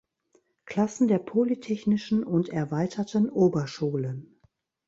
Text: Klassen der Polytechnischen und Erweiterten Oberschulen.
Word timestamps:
Klassen 0.65 1.07
der 1.07 1.19
Polytechnischen 1.19 2.23
und 2.23 2.49
Erweiterten 2.49 3.29
Oberschulen. 3.29 4.39